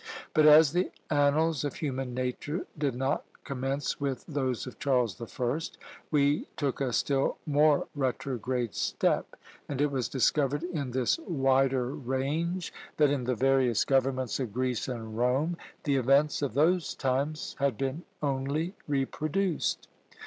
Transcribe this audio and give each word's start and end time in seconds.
But 0.33 0.47
as 0.47 0.71
the 0.71 0.89
annals 1.11 1.63
of 1.63 1.75
human 1.75 2.11
nature 2.15 2.65
did 2.75 2.95
not 2.95 3.23
commence 3.43 3.99
with 4.01 4.25
those 4.27 4.65
of 4.65 4.79
Charles 4.79 5.13
the 5.17 5.27
First, 5.27 5.77
we 6.09 6.47
took 6.57 6.81
a 6.81 6.91
still 6.91 7.37
more 7.45 7.85
retrograde 7.93 8.73
step, 8.73 9.35
and 9.69 9.79
it 9.79 9.91
was 9.91 10.09
discovered 10.09 10.63
in 10.63 10.89
this 10.89 11.19
wider 11.19 11.91
range, 11.93 12.73
that 12.97 13.11
in 13.11 13.25
the 13.25 13.35
various 13.35 13.85
governments 13.85 14.39
of 14.39 14.53
Greece 14.55 14.87
and 14.87 15.15
Rome, 15.19 15.55
the 15.83 15.97
events 15.97 16.41
of 16.41 16.55
those 16.55 16.95
times 16.95 17.55
had 17.59 17.77
been 17.77 18.01
only 18.23 18.73
reproduced. 18.87 19.87